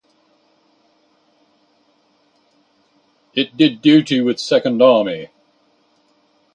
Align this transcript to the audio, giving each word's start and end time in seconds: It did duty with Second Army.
It 3.35 3.55
did 3.55 3.83
duty 3.83 4.19
with 4.19 4.39
Second 4.39 4.81
Army. 4.81 5.29